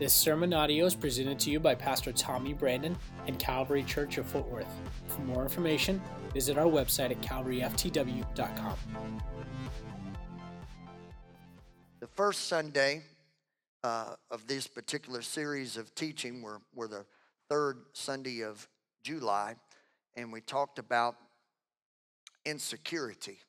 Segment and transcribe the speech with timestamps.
[0.00, 2.96] This sermon audio is presented to you by Pastor Tommy Brandon
[3.26, 4.74] and Calvary Church of Fort Worth.
[5.08, 6.00] For more information,
[6.32, 8.76] visit our website at calvaryftw.com.
[12.00, 13.02] The first Sunday
[13.84, 17.04] uh, of this particular series of teaching were, were the
[17.50, 18.66] third Sunday of
[19.02, 19.56] July,
[20.16, 21.16] and we talked about
[22.46, 23.40] insecurity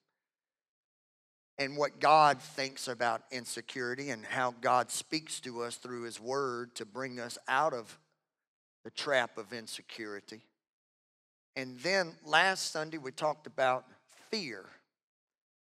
[1.62, 6.74] and what God thinks about insecurity and how God speaks to us through His Word
[6.76, 8.00] to bring us out of
[8.84, 10.42] the trap of insecurity.
[11.56, 13.86] And then last Sunday, we talked about
[14.32, 14.66] fear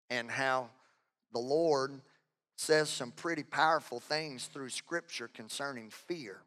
[0.09, 0.69] and how
[1.33, 2.01] the Lord
[2.57, 6.41] says some pretty powerful things through Scripture concerning fear.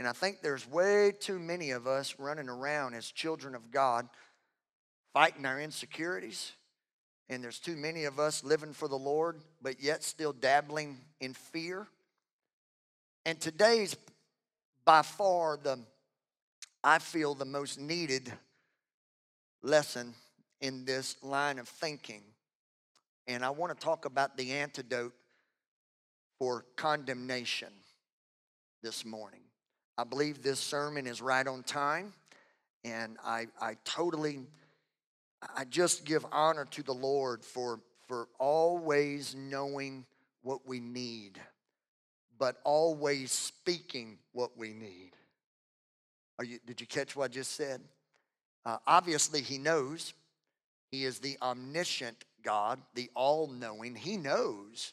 [0.00, 4.08] And I think there's way too many of us running around as children of God
[5.12, 6.50] fighting our insecurities
[7.32, 11.32] and there's too many of us living for the Lord, but yet still dabbling in
[11.32, 11.86] fear.
[13.24, 13.96] And today's
[14.84, 15.78] by far the,
[16.84, 18.30] I feel, the most needed
[19.62, 20.14] lesson
[20.60, 22.22] in this line of thinking.
[23.26, 25.14] And I want to talk about the antidote
[26.38, 27.72] for condemnation
[28.82, 29.40] this morning.
[29.96, 32.12] I believe this sermon is right on time,
[32.84, 34.40] and I, I totally
[35.56, 40.06] I just give honor to the Lord for, for always knowing
[40.42, 41.40] what we need,
[42.38, 45.12] but always speaking what we need.
[46.38, 47.80] Are you, did you catch what I just said?
[48.64, 50.14] Uh, obviously, He knows.
[50.90, 53.94] He is the omniscient God, the all knowing.
[53.94, 54.92] He knows,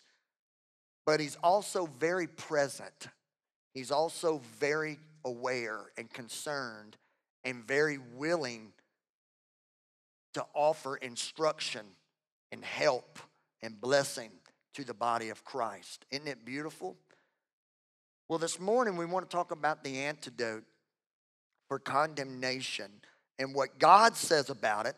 [1.05, 3.07] but He's also very present.
[3.73, 6.97] He's also very aware and concerned
[7.43, 8.73] and very willing
[10.33, 11.85] to offer instruction
[12.51, 13.19] and help
[13.61, 14.31] and blessing
[14.73, 16.05] to the body of Christ.
[16.11, 16.95] Isn't it beautiful?
[18.27, 20.63] Well, this morning we want to talk about the antidote
[21.67, 22.91] for condemnation.
[23.37, 24.95] And what God says about it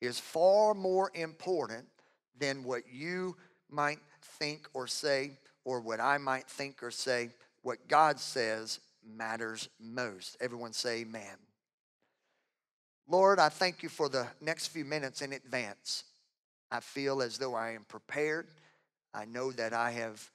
[0.00, 1.86] is far more important
[2.38, 3.36] than what you
[3.68, 3.98] might
[4.38, 5.32] think or say,
[5.64, 7.30] or what I might think or say.
[7.62, 10.36] What God says matters most.
[10.40, 11.36] Everyone say, Amen.
[13.10, 16.04] Lord, I thank you for the next few minutes in advance.
[16.70, 18.46] I feel as though I am prepared.
[19.12, 20.30] I know that I have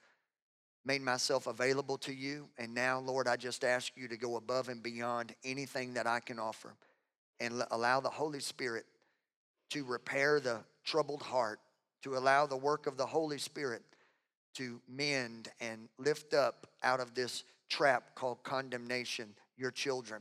[0.84, 2.50] made myself available to you.
[2.58, 6.20] And now, Lord, I just ask you to go above and beyond anything that I
[6.20, 6.74] can offer
[7.40, 8.84] and allow the Holy Spirit
[9.70, 11.60] to repair the troubled heart,
[12.02, 13.84] to allow the work of the Holy Spirit
[14.56, 20.20] to mend and lift up out of this trap called condemnation your children.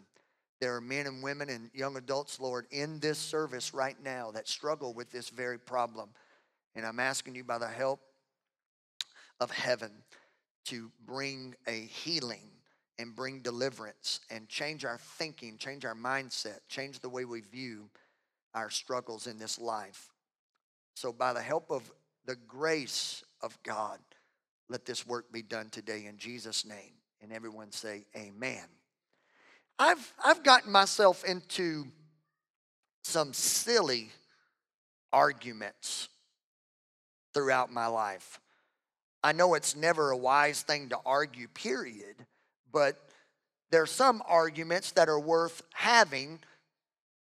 [0.62, 4.48] There are men and women and young adults, Lord, in this service right now that
[4.48, 6.10] struggle with this very problem.
[6.76, 8.00] And I'm asking you by the help
[9.40, 9.92] of heaven
[10.66, 12.50] to bring a healing
[12.98, 17.90] and bring deliverance and change our thinking, change our mindset, change the way we view
[18.54, 20.10] our struggles in this life.
[20.96, 21.92] So, by the help of
[22.26, 24.00] the grace of God,
[24.70, 26.94] let this work be done today in Jesus' name.
[27.22, 28.64] And everyone say, Amen.
[29.78, 31.88] I've, I've gotten myself into
[33.04, 34.10] some silly
[35.12, 36.10] arguments
[37.34, 38.40] throughout my life.
[39.24, 42.16] I know it's never a wise thing to argue, period,
[42.72, 42.98] but
[43.72, 46.40] there are some arguments that are worth having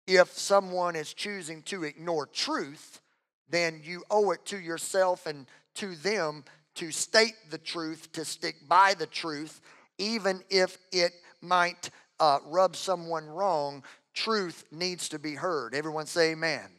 [0.07, 3.02] if someone is choosing to ignore truth,
[3.50, 8.56] then you owe it to yourself and to them to state the truth, to stick
[8.68, 9.59] by the truth,
[9.97, 13.83] even if it might uh, rub someone wrong,
[14.13, 15.75] truth needs to be heard.
[15.75, 16.69] Everyone say amen.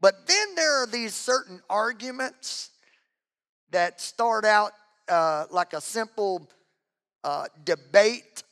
[0.00, 2.70] But then there are these certain arguments
[3.70, 4.72] that start out
[5.08, 6.48] uh, like a simple
[7.22, 8.42] uh, debate,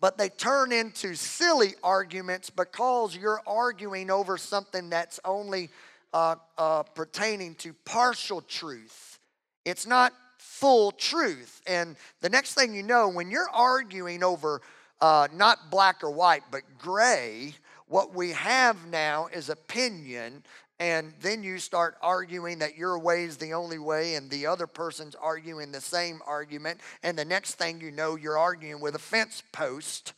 [0.00, 5.68] but they turn into silly arguments because you're arguing over something that's only
[6.12, 9.18] uh, uh, pertaining to partial truth.
[9.64, 11.60] It's not full truth.
[11.66, 14.62] And the next thing you know, when you're arguing over
[15.00, 17.54] uh, not black or white, but gray.
[17.88, 20.42] What we have now is opinion,
[20.78, 24.66] and then you start arguing that your way is the only way, and the other
[24.66, 29.00] person's arguing the same argument, and the next thing you know, you're arguing with a
[29.00, 30.14] fence post.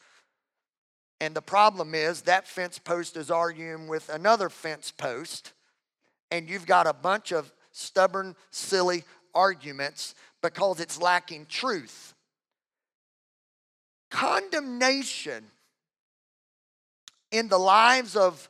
[1.21, 5.53] And the problem is that fence post is arguing with another fence post,
[6.31, 9.05] and you've got a bunch of stubborn, silly
[9.35, 12.15] arguments because it's lacking truth.
[14.11, 15.45] Condemnation
[17.31, 18.49] in the lives of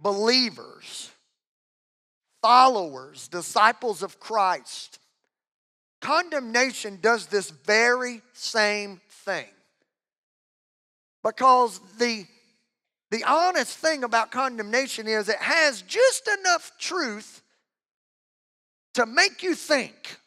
[0.00, 1.10] believers,
[2.40, 4.98] followers, disciples of Christ
[6.00, 9.48] condemnation does this very same thing.
[11.24, 12.24] Because the,
[13.10, 17.42] the honest thing about condemnation is it has just enough truth
[18.94, 20.17] to make you think,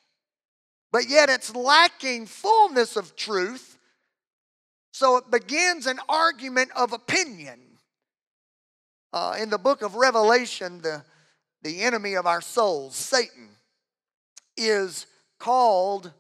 [0.92, 3.78] but yet it's lacking fullness of truth.
[4.92, 7.60] So it begins an argument of opinion.
[9.14, 11.04] Uh, in the book of Revelation, the,
[11.64, 13.50] the enemy of our souls, Satan,
[14.56, 15.06] is
[15.40, 16.12] called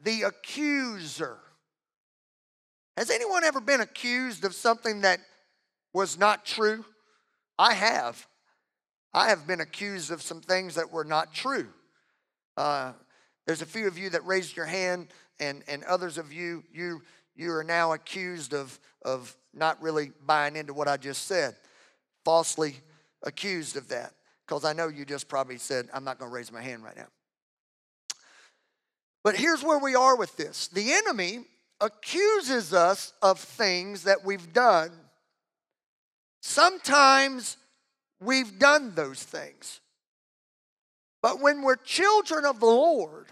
[0.00, 1.38] the accuser.
[2.96, 5.20] Has anyone ever been accused of something that
[5.92, 6.84] was not true?
[7.58, 8.26] I have.
[9.12, 11.68] I have been accused of some things that were not true.
[12.56, 12.92] Uh,
[13.46, 15.08] there's a few of you that raised your hand,
[15.38, 17.02] and, and others of you, you,
[17.36, 21.54] you are now accused of, of not really buying into what I just said,
[22.24, 22.76] falsely
[23.22, 24.12] accused of that.
[24.46, 26.96] Because I know you just probably said, I'm not going to raise my hand right
[26.96, 27.08] now.
[29.22, 31.40] But here's where we are with this the enemy
[31.80, 34.90] accuses us of things that we've done.
[36.40, 37.56] Sometimes
[38.20, 39.80] we've done those things.
[41.22, 43.26] But when we're children of the Lord,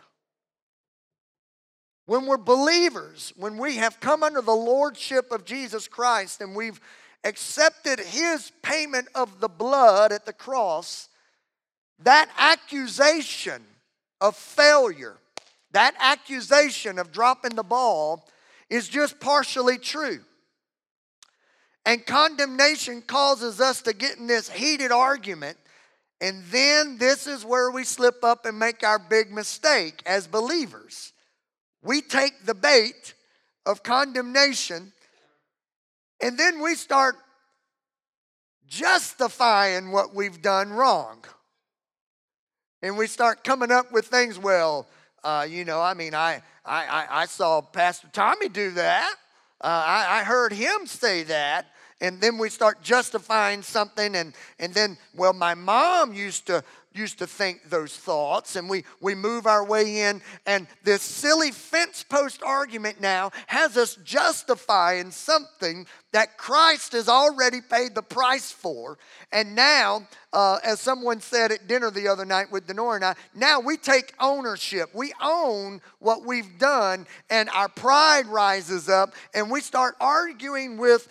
[2.06, 6.80] when we're believers, when we have come under the lordship of Jesus Christ and we've
[7.24, 11.08] accepted his payment of the blood at the cross,
[12.00, 13.62] that accusation
[14.20, 15.16] of failure,
[15.72, 18.28] that accusation of dropping the ball
[18.68, 20.20] is just partially true.
[21.86, 25.58] And condemnation causes us to get in this heated argument.
[26.20, 31.13] And then this is where we slip up and make our big mistake as believers.
[31.84, 33.14] We take the bait
[33.66, 34.92] of condemnation
[36.20, 37.16] and then we start
[38.66, 41.24] justifying what we've done wrong.
[42.82, 44.86] And we start coming up with things, well,
[45.22, 49.14] uh, you know, I mean, I, I, I, saw Pastor Tommy do that.
[49.60, 51.66] Uh, I, I heard him say that
[52.00, 56.62] and then we start justifying something and and then well my mom used to
[56.94, 61.50] used to think those thoughts and we we move our way in and this silly
[61.50, 68.52] fence post argument now has us justifying something that Christ has already paid the price
[68.52, 68.96] for
[69.32, 73.14] and now uh, as someone said at dinner the other night with Denora and I
[73.34, 79.50] now we take ownership we own what we've done and our pride rises up and
[79.50, 81.08] we start arguing with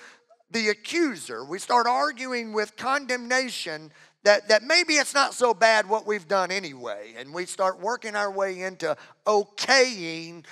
[0.53, 1.43] the accuser.
[1.43, 3.91] We start arguing with condemnation
[4.23, 7.13] that, that maybe it's not so bad what we've done anyway.
[7.17, 10.45] And we start working our way into okaying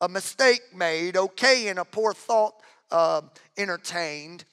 [0.00, 2.54] a mistake made, okaying a poor thought
[2.90, 3.22] uh,
[3.56, 4.44] entertained.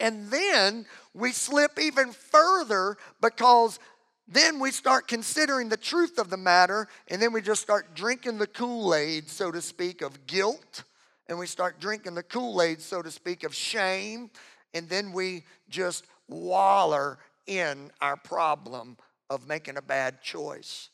[0.00, 3.78] And then we slip even further because
[4.26, 8.38] then we start considering the truth of the matter, and then we just start drinking
[8.38, 10.84] the Kool Aid, so to speak, of guilt
[11.28, 14.30] and we start drinking the Kool Aid, so to speak, of shame,
[14.72, 18.96] and then we just waller in our problem
[19.30, 20.90] of making a bad choice.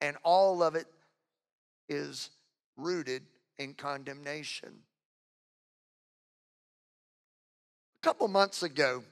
[0.00, 0.86] And all of it
[1.88, 2.30] is
[2.76, 3.22] rooted
[3.58, 4.70] in condemnation.
[8.02, 9.02] A couple months ago,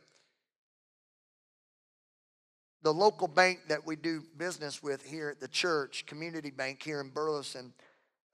[2.83, 7.00] the local bank that we do business with here at the church, Community Bank here
[7.00, 7.73] in Burleson,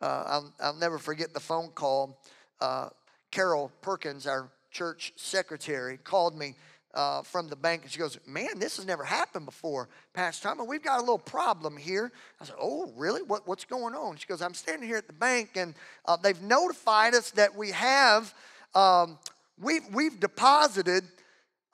[0.01, 2.19] uh, I'll, I'll never forget the phone call.
[2.61, 2.89] Uh,
[3.31, 6.55] Carol Perkins, our church secretary, called me
[6.95, 10.67] uh, from the bank and she goes, Man, this has never happened before, Pastor Tom.
[10.67, 12.13] We've got a little problem here.
[12.41, 13.23] I said, Oh, really?
[13.23, 14.17] What, what's going on?
[14.17, 15.75] She goes, I'm standing here at the bank and
[16.07, 18.33] uh, they've notified us that we have,
[18.75, 19.19] um,
[19.61, 21.05] we've, we've deposited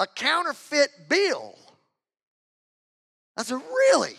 [0.01, 1.57] a counterfeit bill.
[3.37, 4.17] I said, Really?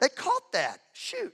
[0.00, 0.80] They caught that.
[0.92, 1.32] Shoot.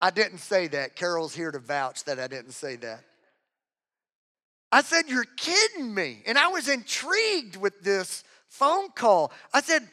[0.00, 0.96] I didn't say that.
[0.96, 3.04] Carol's here to vouch that I didn't say that.
[4.70, 6.22] I said, You're kidding me.
[6.26, 9.32] And I was intrigued with this phone call.
[9.52, 9.88] I said,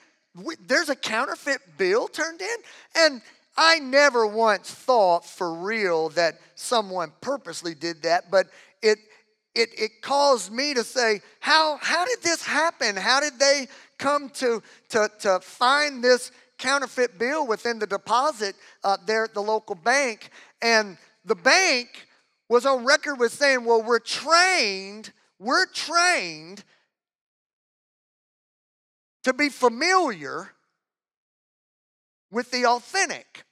[0.68, 2.56] There's a counterfeit bill turned in?
[2.96, 3.22] And
[3.58, 8.48] I never once thought for real that someone purposely did that, but
[8.82, 9.00] it,
[9.54, 12.98] it, it caused me to say, how, how did this happen?
[12.98, 18.98] How did they come to, to, to find this counterfeit bill within the deposit uh,
[19.06, 20.30] there at the local bank.
[20.62, 22.08] And the bank
[22.50, 26.64] was on record with saying, well, we're trained, we're trained
[29.24, 30.52] to be familiar
[32.32, 33.44] with the authentic,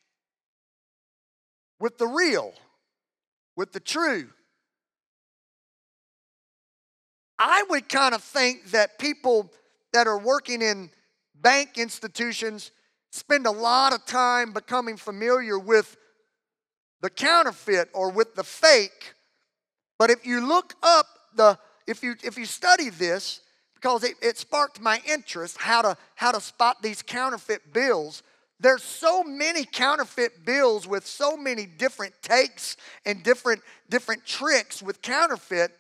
[1.80, 2.54] with the real,
[3.56, 4.30] with the true.
[7.40, 9.52] I would kind of think that people
[9.94, 10.92] that are working in
[11.36, 12.72] bank institutions
[13.14, 15.98] spend a lot of time becoming familiar with
[17.02, 19.14] the counterfeit or with the fake.
[20.00, 21.06] But if you look up
[21.36, 23.42] the, if you if you study this,
[23.76, 28.24] because it, it sparked my interest how to how to spot these counterfeit bills.
[28.60, 35.04] There's so many counterfeit bills with so many different takes and different different tricks with
[35.04, 35.72] counterfeit.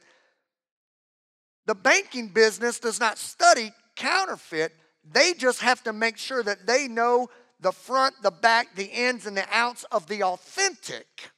[1.66, 4.74] The banking business does not study counterfeit.
[5.12, 7.30] They just have to make sure that they know
[7.60, 11.30] the front, the back, the ins, and the outs of the authentic.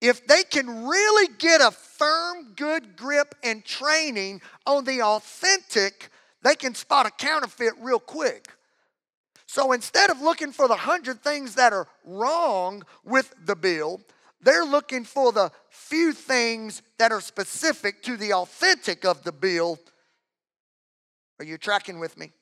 [0.00, 6.10] If they can really get a firm, good grip and training on the authentic,
[6.42, 8.48] they can spot a counterfeit real quick.
[9.46, 14.00] So instead of looking for the hundred things that are wrong with the bill,
[14.40, 19.78] they're looking for the few things that are specific to the authentic of the bill.
[21.38, 22.32] Are you tracking with me?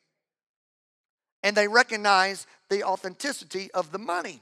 [1.43, 4.41] And they recognize the authenticity of the money.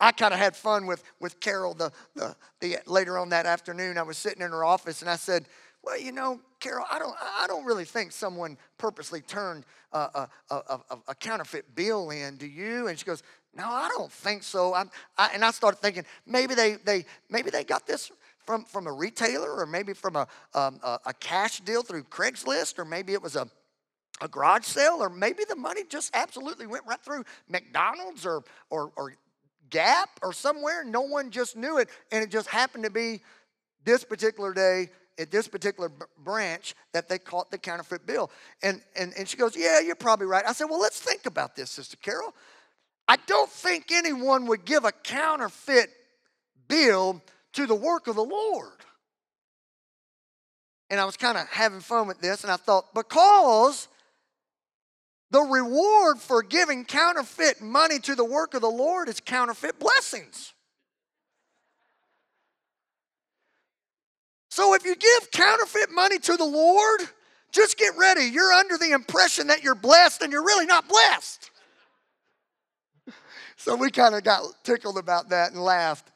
[0.00, 3.98] I kind of had fun with, with Carol the, the, the, later on that afternoon.
[3.98, 5.46] I was sitting in her office and I said,
[5.82, 10.54] Well, you know, Carol, I don't, I don't really think someone purposely turned a, a,
[10.54, 12.86] a, a counterfeit bill in, do you?
[12.86, 13.24] And she goes,
[13.56, 14.72] No, I don't think so.
[14.72, 14.84] I,
[15.34, 18.12] and I started thinking, maybe they, they, maybe they got this
[18.46, 22.78] from, from a retailer or maybe from a, um, a, a cash deal through Craigslist
[22.78, 23.48] or maybe it was a,
[24.20, 28.92] a garage sale, or maybe the money just absolutely went right through McDonald's or, or,
[28.96, 29.14] or
[29.70, 30.82] Gap or somewhere.
[30.84, 33.20] No one just knew it, and it just happened to be
[33.84, 38.30] this particular day at this particular b- branch that they caught the counterfeit bill.
[38.62, 40.44] And, and, and she goes, Yeah, you're probably right.
[40.46, 42.34] I said, Well, let's think about this, Sister Carol.
[43.06, 45.90] I don't think anyone would give a counterfeit
[46.68, 47.22] bill
[47.54, 48.70] to the work of the Lord.
[50.90, 53.88] And I was kind of having fun with this, and I thought, because
[55.30, 60.54] the reward for giving counterfeit money to the work of the Lord is counterfeit blessings.
[64.50, 67.02] So if you give counterfeit money to the Lord,
[67.52, 68.22] just get ready.
[68.24, 71.50] You're under the impression that you're blessed and you're really not blessed.
[73.60, 76.12] So we kind of got tickled about that and laughed.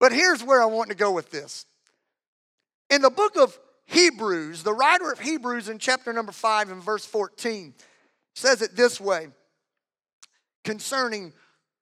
[0.00, 1.66] But here's where I want to go with this.
[2.88, 7.04] In the book of Hebrews, the writer of Hebrews in chapter number 5 and verse
[7.04, 7.74] 14,
[8.38, 9.28] says it this way
[10.64, 11.32] concerning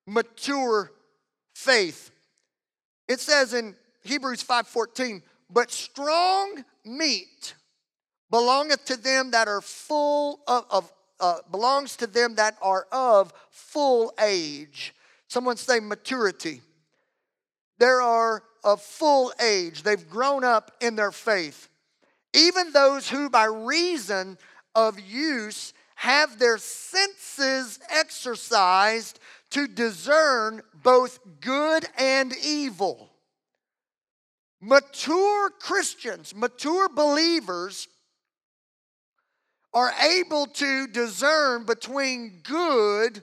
[0.06, 0.90] mature
[1.54, 2.10] faith.
[3.08, 7.54] It says in Hebrews 5:14, "But strong meat
[8.30, 13.32] belongeth to them that are full of, of uh, belongs to them that are of
[13.50, 14.94] full age."
[15.28, 16.62] Someone say maturity.
[17.78, 19.82] There are of full age.
[19.82, 21.68] They've grown up in their faith.
[22.32, 24.38] Even those who by reason
[24.74, 29.18] of use have their senses exercised
[29.50, 33.10] to discern both good and evil.
[34.60, 37.88] Mature Christians, mature believers,
[39.72, 43.22] are able to discern between good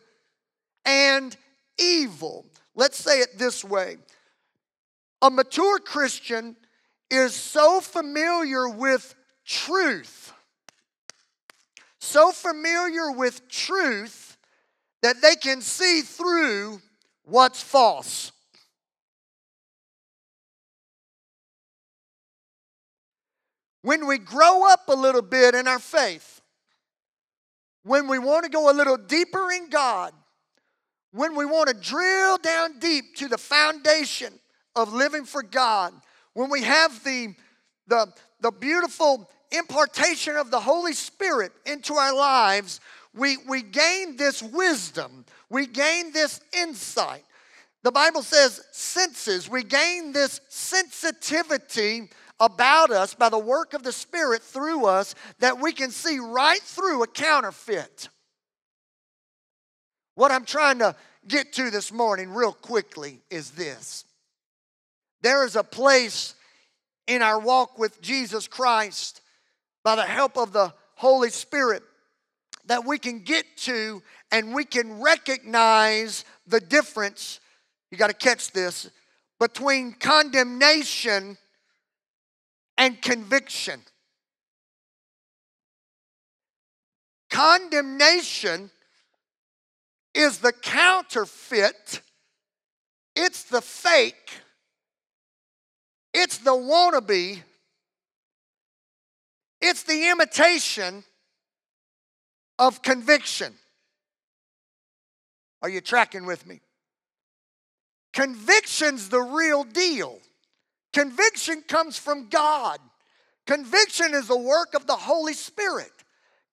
[0.83, 1.37] and
[1.79, 2.45] evil.
[2.75, 3.97] Let's say it this way
[5.21, 6.55] a mature Christian
[7.11, 9.13] is so familiar with
[9.45, 10.32] truth
[12.03, 14.37] so familiar with truth
[15.01, 16.81] that they can see through
[17.23, 18.31] what's false.
[23.81, 26.41] When we grow up a little bit in our faith,
[27.83, 30.13] when we want to go a little deeper in God,
[31.11, 34.33] when we want to drill down deep to the foundation
[34.75, 35.93] of living for God,
[36.33, 37.33] when we have the,
[37.87, 38.07] the,
[38.41, 42.79] the beautiful impartation of the Holy Spirit into our lives,
[43.15, 47.23] we, we gain this wisdom, we gain this insight.
[47.83, 53.91] The Bible says senses, we gain this sensitivity about us by the work of the
[53.91, 58.09] Spirit through us that we can see right through a counterfeit.
[60.15, 60.95] What I'm trying to
[61.27, 64.05] get to this morning, real quickly, is this
[65.21, 66.35] there is a place
[67.07, 69.21] in our walk with Jesus Christ
[69.83, 71.83] by the help of the Holy Spirit
[72.65, 77.39] that we can get to and we can recognize the difference.
[77.91, 78.89] You got to catch this
[79.39, 81.37] between condemnation
[82.77, 83.81] and conviction.
[87.29, 88.69] Condemnation
[90.13, 92.01] is the counterfeit,
[93.15, 94.31] it's the fake,
[96.13, 97.41] it's the wannabe
[99.65, 101.05] It's the imitation
[102.59, 103.53] of conviction.
[105.61, 106.59] Are you tracking with me?
[108.11, 110.19] Conviction's the real deal.
[110.91, 112.77] Conviction comes from God.
[113.47, 115.93] Conviction is the work of the Holy Spirit.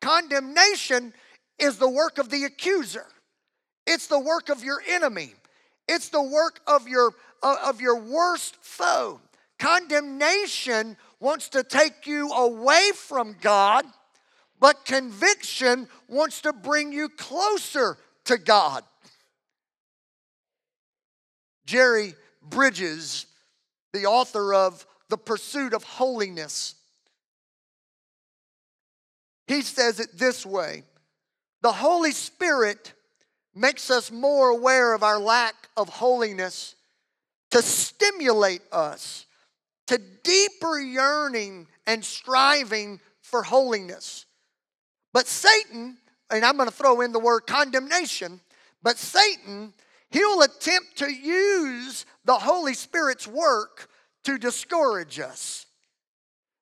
[0.01, 1.13] Condemnation
[1.59, 3.07] is the work of the accuser.
[3.89, 5.35] It's the work of your enemy.
[5.89, 7.11] It's the work of your
[7.43, 9.21] uh, of your worst foe.
[9.59, 13.85] Condemnation wants to take you away from God,
[14.59, 18.83] but conviction wants to bring you closer to God.
[21.67, 23.27] Jerry Bridges,
[23.93, 26.75] the author of The Pursuit of Holiness,
[29.47, 30.85] he says it this way
[31.63, 32.95] The Holy Spirit
[33.55, 36.77] makes us more aware of our lack of holiness
[37.51, 39.27] to stimulate us
[39.91, 44.25] to deeper yearning and striving for holiness.
[45.13, 45.97] But Satan,
[46.31, 48.41] and I'm going to throw in the word condemnation,
[48.85, 49.75] but Satan,
[50.11, 53.89] he'll attempt to use the Holy Spirit's work
[54.23, 55.67] to discourage us.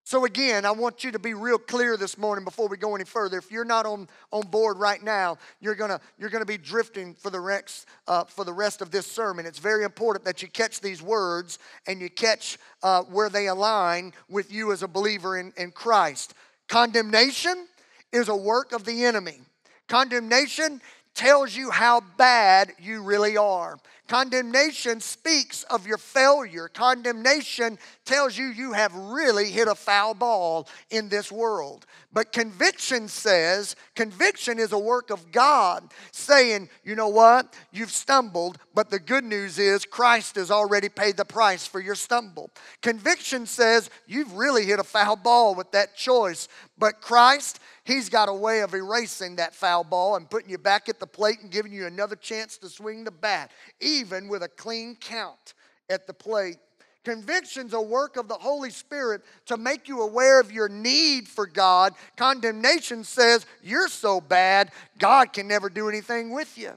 [0.08, 3.04] So, again, I want you to be real clear this morning before we go any
[3.04, 3.36] further.
[3.36, 7.28] If you're not on, on board right now, you're gonna, you're gonna be drifting for
[7.28, 9.44] the, rest, uh, for the rest of this sermon.
[9.44, 14.14] It's very important that you catch these words and you catch uh, where they align
[14.30, 16.32] with you as a believer in, in Christ.
[16.68, 17.66] Condemnation
[18.10, 19.40] is a work of the enemy.
[19.88, 20.80] Condemnation
[21.14, 23.76] tells you how bad you really are.
[24.08, 26.68] Condemnation speaks of your failure.
[26.68, 31.84] Condemnation tells you you have really hit a foul ball in this world.
[32.10, 37.54] But conviction says, conviction is a work of God saying, you know what?
[37.70, 41.94] You've stumbled, but the good news is Christ has already paid the price for your
[41.94, 42.50] stumble.
[42.80, 46.48] Conviction says, you've really hit a foul ball with that choice,
[46.78, 50.90] but Christ, He's got a way of erasing that foul ball and putting you back
[50.90, 54.48] at the plate and giving you another chance to swing the bat, even with a
[54.48, 55.54] clean count
[55.88, 56.58] at the plate.
[57.02, 61.46] Conviction's a work of the Holy Spirit to make you aware of your need for
[61.46, 61.94] God.
[62.18, 66.72] Condemnation says you're so bad, God can never do anything with you.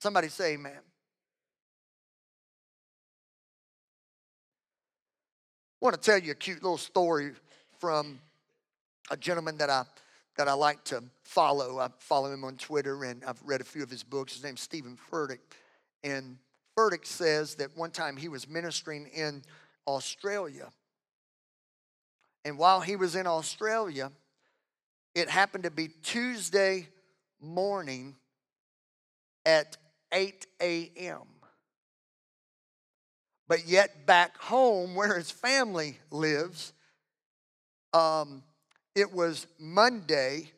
[0.00, 0.72] Somebody say amen.
[5.82, 7.32] I want to tell you a cute little story
[7.80, 8.20] from
[9.10, 9.84] a gentleman that I
[10.36, 11.80] that I like to follow.
[11.80, 14.34] I follow him on Twitter and I've read a few of his books.
[14.34, 15.40] His name's Steven Furtick.
[16.04, 16.38] And
[16.78, 19.42] Furtick says that one time he was ministering in
[19.86, 20.68] Australia.
[22.44, 24.12] And while he was in Australia,
[25.14, 26.88] it happened to be Tuesday
[27.40, 28.16] morning
[29.44, 29.76] at
[30.12, 31.26] 8 a.m.
[33.48, 36.72] But yet, back home where his family lives,
[37.92, 38.42] um,
[38.94, 40.50] it was Monday,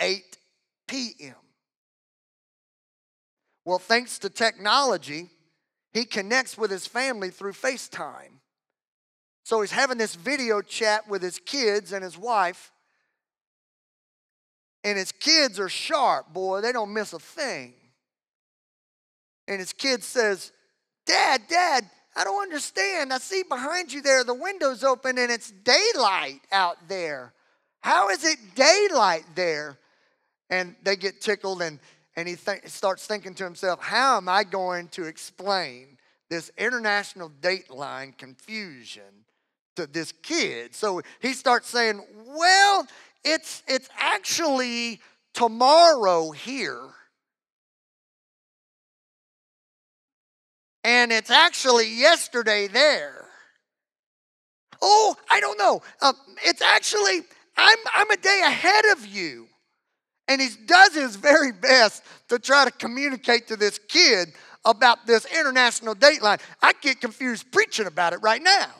[0.00, 0.38] 8
[0.86, 1.34] p.m.
[3.64, 5.28] Well, thanks to technology,
[5.92, 8.40] he connects with his family through FaceTime.
[9.44, 12.72] So he's having this video chat with his kids and his wife.
[14.82, 17.74] And his kids are sharp, boy, they don't miss a thing.
[19.46, 20.52] And his kid says,
[21.04, 21.84] Dad, Dad,
[22.16, 23.12] I don't understand.
[23.12, 27.32] I see behind you there the window's open and it's daylight out there.
[27.80, 29.78] How is it daylight there?
[30.50, 31.78] And they get tickled, and,
[32.16, 35.96] and he th- starts thinking to himself, How am I going to explain
[36.28, 39.24] this international dateline confusion
[39.76, 40.74] to this kid?
[40.74, 42.86] So he starts saying, Well,
[43.24, 45.00] it's, it's actually
[45.32, 46.80] tomorrow here.
[50.84, 53.26] And it's actually yesterday there.
[54.82, 55.82] Oh, I don't know.
[56.00, 56.12] Uh,
[56.44, 57.20] it's actually
[57.56, 59.46] I'm, I'm a day ahead of you.
[60.28, 64.32] And he does his very best to try to communicate to this kid
[64.64, 66.40] about this international dateline.
[66.62, 68.70] I get confused preaching about it right now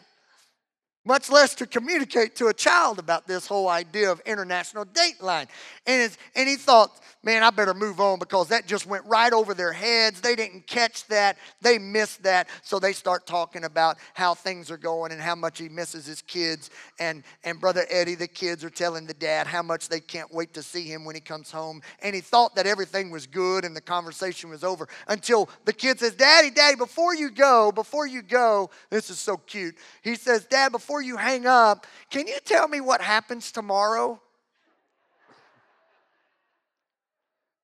[1.05, 5.47] much less to communicate to a child about this whole idea of international dateline.
[5.87, 9.55] And, and he thought, man, I better move on because that just went right over
[9.55, 10.21] their heads.
[10.21, 12.49] They didn't catch that, they missed that.
[12.63, 16.23] So they start talking about how things are going and how much he misses his
[16.23, 16.71] kids.
[16.99, 20.55] And, and Brother Eddie, the kids are telling the dad how much they can't wait
[20.55, 21.83] to see him when he comes home.
[22.03, 25.99] And he thought that everything was good and the conversation was over until the kid
[25.99, 29.77] says, Daddy, Daddy, before you go, before you go, this is so cute.
[30.03, 34.21] He says, Dad, before before you hang up, can you tell me what happens tomorrow?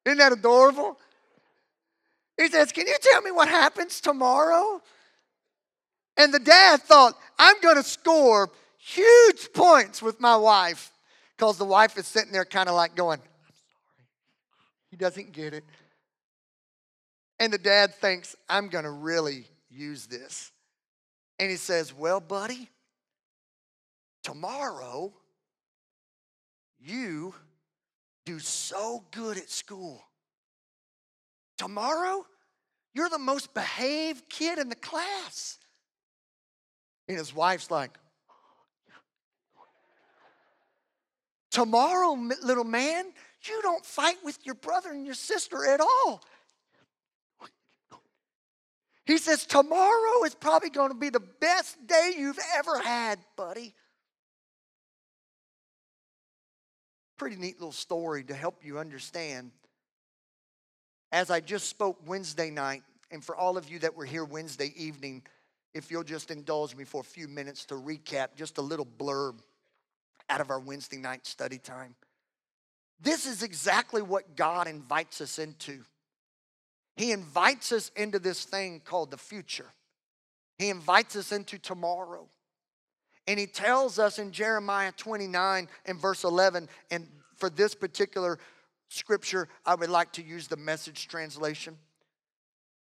[0.04, 0.96] Isn't that adorable?
[2.36, 4.80] He says, Can you tell me what happens tomorrow?
[6.16, 10.92] And the dad thought, I'm going to score huge points with my wife
[11.36, 14.08] because the wife is sitting there kind of like going, I'm sorry.
[14.92, 15.64] He doesn't get it.
[17.40, 20.52] And the dad thinks, I'm going to really use this.
[21.40, 22.70] And he says, Well, buddy,
[24.26, 25.12] tomorrow
[26.80, 27.32] you
[28.24, 30.02] do so good at school.
[31.56, 32.26] Tomorrow,
[32.92, 35.58] you're the most behaved kid in the class.
[37.08, 37.96] And his wife's like,
[41.52, 43.04] Tomorrow, little man,
[43.44, 46.20] you don't fight with your brother and your sister at all.
[49.06, 53.72] He says, Tomorrow is probably going to be the best day you've ever had, buddy.
[57.16, 59.50] Pretty neat little story to help you understand.
[61.12, 64.72] As I just spoke Wednesday night, and for all of you that were here Wednesday
[64.76, 65.22] evening,
[65.72, 69.38] if you'll just indulge me for a few minutes to recap just a little blurb
[70.28, 71.94] out of our Wednesday night study time.
[73.00, 75.80] This is exactly what God invites us into.
[76.96, 79.66] He invites us into this thing called the future.
[80.58, 82.26] He invites us into tomorrow.
[83.26, 88.38] And he tells us in Jeremiah 29 and verse 11, and for this particular
[88.88, 91.76] scripture, I would like to use the message translation.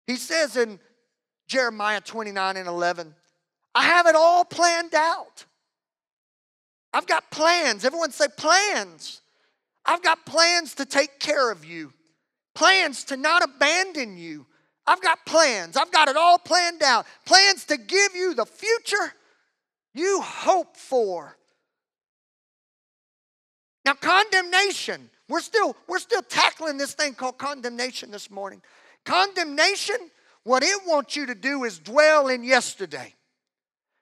[0.06, 0.78] He says in
[1.48, 3.14] Jeremiah 29 and 11,
[3.74, 5.44] I have it all planned out.
[6.92, 7.84] I've got plans.
[7.84, 9.20] Everyone say plans.
[9.84, 11.92] I've got plans to take care of you,
[12.54, 14.46] plans to not abandon you.
[14.86, 15.76] I've got plans.
[15.76, 17.06] I've got it all planned out.
[17.24, 19.12] Plans to give you the future
[19.94, 21.36] you hope for.
[23.84, 28.62] Now, condemnation, we're still, we're still tackling this thing called condemnation this morning.
[29.04, 29.96] Condemnation,
[30.44, 33.14] what it wants you to do is dwell in yesterday.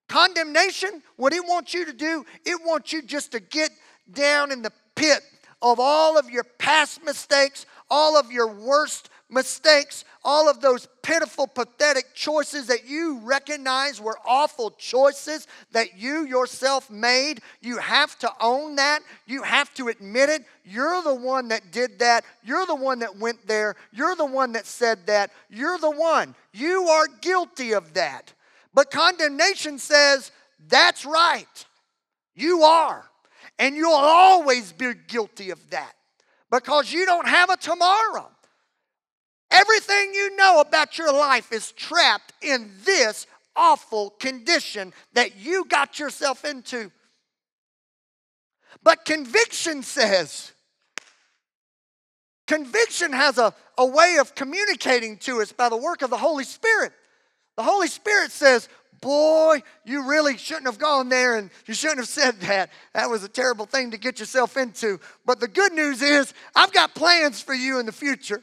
[0.09, 3.71] Condemnation, what it wants you to do, it wants you just to get
[4.11, 5.21] down in the pit
[5.63, 11.47] of all of your past mistakes, all of your worst mistakes, all of those pitiful,
[11.47, 17.41] pathetic choices that you recognize were awful choices that you yourself made.
[17.61, 19.01] You have to own that.
[19.27, 20.45] You have to admit it.
[20.65, 22.25] You're the one that did that.
[22.43, 23.77] You're the one that went there.
[23.93, 25.31] You're the one that said that.
[25.51, 26.35] You're the one.
[26.53, 28.33] You are guilty of that.
[28.75, 30.31] But condemnation says,
[30.69, 31.67] that's right.
[32.35, 33.05] You are.
[33.59, 35.95] And you'll always be guilty of that
[36.51, 38.31] because you don't have a tomorrow.
[39.51, 45.99] Everything you know about your life is trapped in this awful condition that you got
[45.99, 46.91] yourself into.
[48.83, 50.53] But conviction says,
[52.47, 56.45] conviction has a, a way of communicating to us by the work of the Holy
[56.45, 56.93] Spirit.
[57.57, 58.69] The Holy Spirit says,
[59.01, 62.71] Boy, you really shouldn't have gone there and you shouldn't have said that.
[62.95, 64.99] That was a terrible thing to get yourself into.
[65.25, 68.43] But the good news is, I've got plans for you in the future.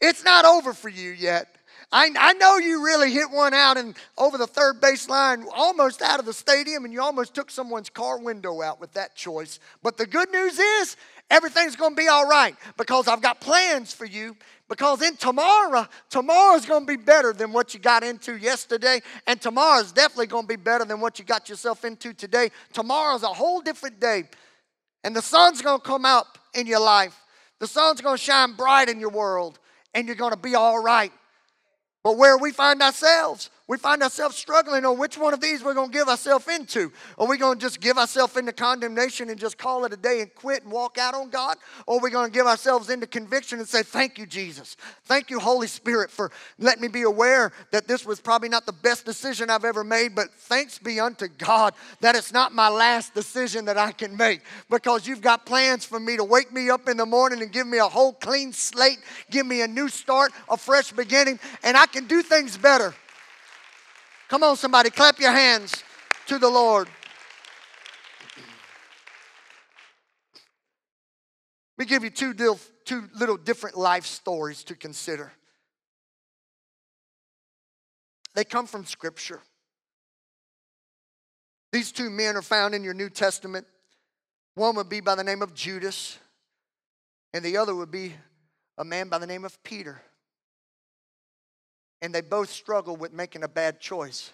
[0.00, 1.54] It's not over for you yet.
[1.92, 6.02] I, I know you really hit one out and over the third base line, almost
[6.02, 9.60] out of the stadium, and you almost took someone's car window out with that choice.
[9.82, 10.96] But the good news is,
[11.30, 14.36] everything's going to be all right because I've got plans for you.
[14.68, 19.40] Because in tomorrow, tomorrow's going to be better than what you got into yesterday, and
[19.40, 22.50] tomorrow's definitely going to be better than what you got yourself into today.
[22.72, 24.24] Tomorrow's a whole different day,
[25.04, 27.14] and the sun's going to come out in your life.
[27.60, 29.58] The sun's going to shine bright in your world
[29.94, 31.12] and you're going to be all right.
[32.02, 35.72] But where we find ourselves, we find ourselves struggling on which one of these we're
[35.72, 36.92] going to give ourselves into.
[37.16, 40.20] Are we going to just give ourselves into condemnation and just call it a day
[40.20, 41.56] and quit and walk out on God?
[41.86, 44.76] Or are we going to give ourselves into conviction and say, Thank you, Jesus.
[45.06, 48.72] Thank you, Holy Spirit, for letting me be aware that this was probably not the
[48.72, 51.72] best decision I've ever made, but thanks be unto God
[52.02, 55.98] that it's not my last decision that I can make because you've got plans for
[55.98, 58.98] me to wake me up in the morning and give me a whole clean slate,
[59.30, 62.94] give me a new start, a fresh beginning, and I can do things better.
[64.28, 65.84] Come on, somebody, clap your hands
[66.26, 66.88] to the Lord.
[71.76, 72.34] Let me give you two,
[72.84, 75.32] two little different life stories to consider.
[78.34, 79.40] They come from Scripture.
[81.72, 83.66] These two men are found in your New Testament.
[84.54, 86.18] One would be by the name of Judas,
[87.32, 88.14] and the other would be
[88.78, 90.00] a man by the name of Peter
[92.02, 94.30] and they both struggle with making a bad choice.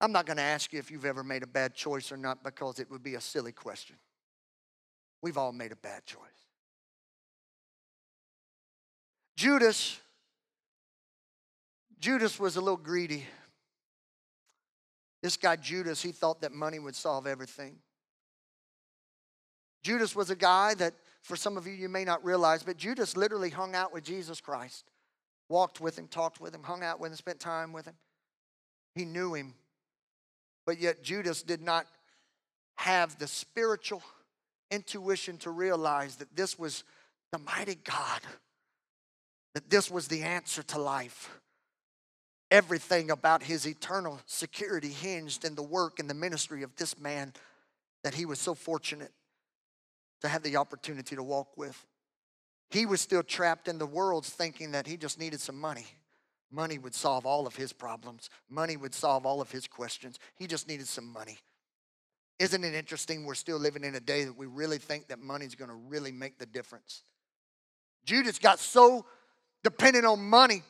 [0.00, 2.42] I'm not going to ask you if you've ever made a bad choice or not
[2.42, 3.96] because it would be a silly question.
[5.22, 6.20] We've all made a bad choice.
[9.36, 9.98] Judas,
[12.00, 13.24] Judas was a little greedy.
[15.22, 17.76] This guy Judas, he thought that money would solve everything.
[19.82, 23.16] Judas was a guy that, for some of you, you may not realize, but Judas
[23.16, 24.90] literally hung out with Jesus Christ,
[25.52, 27.94] walked with him, talked with him, hung out with him, spent time with him.
[28.94, 29.52] He knew him.
[30.66, 31.86] But yet, Judas did not
[32.76, 34.02] have the spiritual
[34.70, 36.84] intuition to realize that this was
[37.32, 38.20] the mighty God,
[39.54, 41.30] that this was the answer to life.
[42.50, 47.32] Everything about his eternal security hinged in the work and the ministry of this man
[48.04, 49.12] that he was so fortunate
[50.22, 51.86] to have the opportunity to walk with.
[52.72, 55.86] He was still trapped in the world thinking that he just needed some money.
[56.50, 60.18] Money would solve all of his problems, money would solve all of his questions.
[60.36, 61.38] He just needed some money.
[62.38, 63.24] Isn't it interesting?
[63.24, 66.38] We're still living in a day that we really think that money's gonna really make
[66.38, 67.02] the difference.
[68.04, 69.04] Judas got so
[69.62, 70.62] dependent on money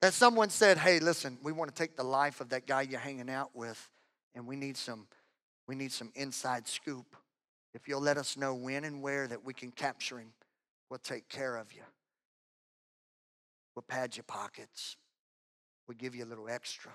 [0.00, 3.00] that someone said, Hey, listen, we want to take the life of that guy you're
[3.00, 3.90] hanging out with,
[4.34, 5.08] and we need some,
[5.66, 7.16] we need some inside scoop.
[7.74, 10.32] If you'll let us know when and where that we can capture him,
[10.90, 11.82] we'll take care of you.
[13.74, 14.96] We'll pad your pockets.
[15.86, 16.92] We'll give you a little extra.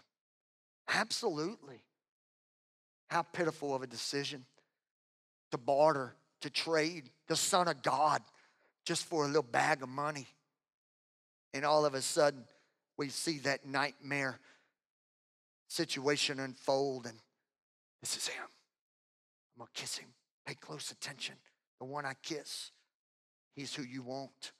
[0.93, 1.81] Absolutely.
[3.09, 4.45] How pitiful of a decision
[5.51, 8.21] to barter, to trade the Son of God
[8.85, 10.27] just for a little bag of money.
[11.53, 12.43] And all of a sudden,
[12.97, 14.39] we see that nightmare
[15.67, 17.17] situation unfold, and
[18.01, 18.43] this is him.
[19.55, 20.09] I'm gonna kiss him.
[20.45, 21.35] Pay close attention.
[21.79, 22.71] The one I kiss,
[23.55, 24.51] he's who you want.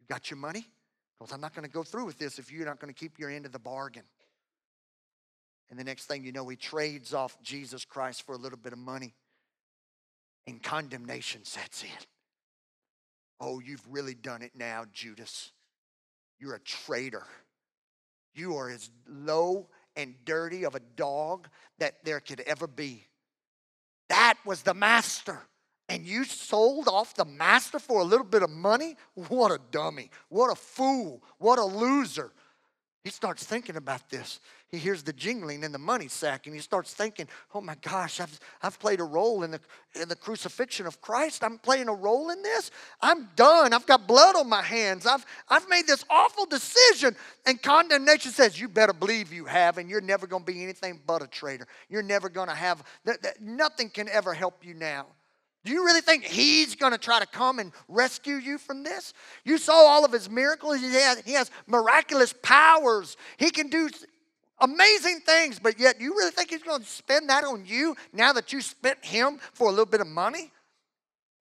[0.00, 0.66] You got your money?
[1.18, 3.18] Because I'm not going to go through with this if you're not going to keep
[3.18, 4.04] your end of the bargain.
[5.70, 8.72] And the next thing you know, he trades off Jesus Christ for a little bit
[8.72, 9.14] of money,
[10.46, 11.90] and condemnation sets in.
[13.40, 15.52] Oh, you've really done it now, Judas.
[16.38, 17.24] You're a traitor.
[18.34, 23.04] You are as low and dirty of a dog that there could ever be.
[24.08, 25.40] That was the master.
[25.88, 28.96] And you sold off the master for a little bit of money?
[29.14, 30.10] What a dummy.
[30.28, 31.22] What a fool.
[31.38, 32.32] What a loser.
[33.04, 34.40] He starts thinking about this.
[34.70, 38.20] He hears the jingling in the money sack and he starts thinking, oh my gosh,
[38.20, 39.60] I've, I've played a role in the,
[39.98, 41.42] in the crucifixion of Christ.
[41.42, 42.70] I'm playing a role in this.
[43.00, 43.72] I'm done.
[43.72, 45.06] I've got blood on my hands.
[45.06, 47.16] I've, I've made this awful decision.
[47.46, 51.00] And condemnation says, you better believe you have, and you're never going to be anything
[51.06, 51.66] but a traitor.
[51.88, 55.06] You're never going to have, th- th- nothing can ever help you now.
[55.64, 59.12] Do you really think he's going to try to come and rescue you from this?
[59.44, 60.80] You saw all of his miracles.
[60.80, 63.16] He has, he has miraculous powers.
[63.36, 63.90] He can do
[64.60, 67.96] amazing things, but yet do you really think he's going to spend that on you
[68.12, 70.52] now that you spent him for a little bit of money?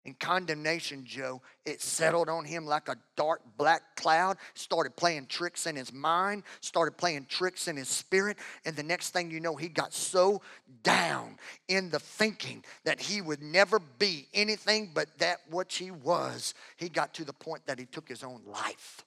[0.05, 5.67] And condemnation, Joe, it settled on him like a dark black cloud, started playing tricks
[5.67, 8.37] in his mind, started playing tricks in his spirit.
[8.65, 10.41] And the next thing you know, he got so
[10.83, 16.53] down in the thinking that he would never be anything but that which he was.
[16.77, 19.03] He got to the point that he took his own life.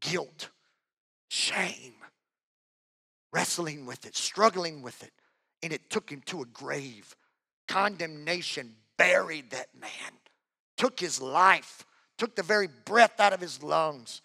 [0.00, 0.48] Guilt,
[1.28, 1.94] shame,
[3.32, 5.12] wrestling with it, struggling with it,
[5.62, 7.14] and it took him to a grave
[7.68, 10.12] condemnation buried that man,
[10.76, 14.20] took his life, took the very breath out of his lungs.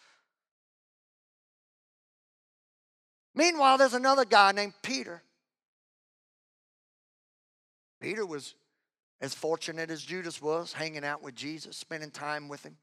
[3.36, 5.22] Meanwhile, there's another guy named Peter.
[8.00, 8.56] Peter was
[9.22, 12.76] as fortunate as Judas was, hanging out with Jesus, spending time with him.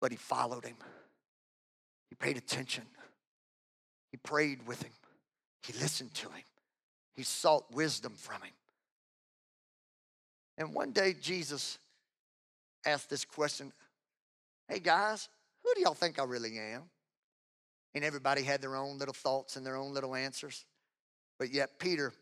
[0.00, 0.76] But he followed him,
[2.08, 2.84] he paid attention,
[4.10, 4.92] he prayed with him,
[5.62, 6.44] he listened to him,
[7.14, 8.52] he sought wisdom from him.
[10.56, 11.78] And one day Jesus
[12.86, 13.72] asked this question
[14.68, 15.28] Hey guys,
[15.62, 16.82] who do y'all think I really am?
[17.94, 20.64] And everybody had their own little thoughts and their own little answers.
[21.38, 22.12] But yet, Peter,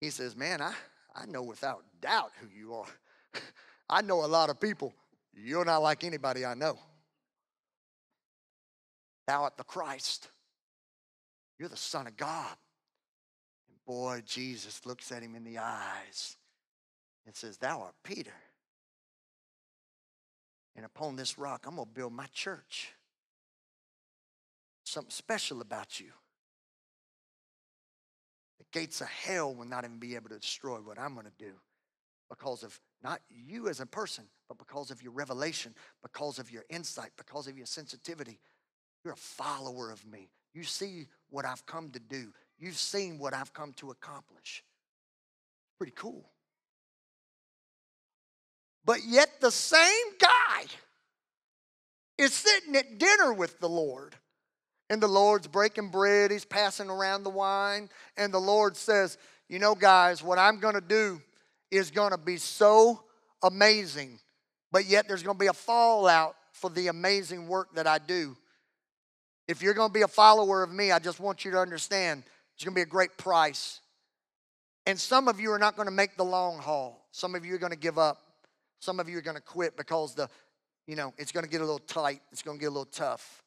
[0.00, 0.74] he says, Man, I,
[1.14, 2.86] I know without doubt who you are.
[3.90, 4.94] I know a lot of people.
[5.34, 6.78] You're not like anybody I know.
[9.26, 10.28] Thou art the Christ.
[11.58, 12.56] You're the Son of God.
[13.68, 16.36] And boy, Jesus looks at him in the eyes
[17.26, 18.32] and says, Thou art Peter.
[20.76, 22.92] And upon this rock, I'm going to build my church.
[24.84, 26.12] Something special about you.
[28.58, 31.44] The gates of hell will not even be able to destroy what I'm going to
[31.44, 31.52] do
[32.28, 36.64] because of not you as a person, but because of your revelation, because of your
[36.70, 38.38] insight, because of your sensitivity.
[39.04, 40.30] You're a follower of me.
[40.54, 44.64] You see what I've come to do, you've seen what I've come to accomplish.
[45.78, 46.30] Pretty cool.
[48.86, 50.64] But yet, the same guy
[52.16, 54.14] is sitting at dinner with the Lord.
[54.88, 57.90] And the Lord's breaking bread, He's passing around the wine.
[58.16, 59.18] And the Lord says,
[59.48, 61.20] You know, guys, what I'm going to do
[61.72, 63.02] is going to be so
[63.42, 64.20] amazing,
[64.70, 68.36] but yet there's going to be a fallout for the amazing work that I do.
[69.48, 72.22] If you're going to be a follower of me, I just want you to understand
[72.54, 73.80] it's going to be a great price.
[74.86, 77.04] And some of you are not going to make the long haul.
[77.10, 78.22] Some of you are going to give up.
[78.86, 80.28] Some of you are going to quit because the,
[80.86, 82.20] you know, it's going to get a little tight.
[82.30, 83.42] It's going to get a little tough.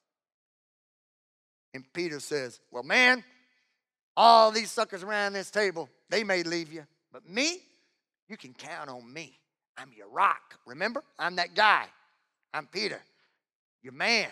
[1.73, 3.23] And Peter says, Well, man,
[4.17, 6.85] all these suckers around this table, they may leave you.
[7.13, 7.59] But me,
[8.27, 9.39] you can count on me.
[9.77, 10.59] I'm your rock.
[10.65, 11.05] Remember?
[11.17, 11.85] I'm that guy.
[12.53, 12.99] I'm Peter,
[13.81, 14.27] your man.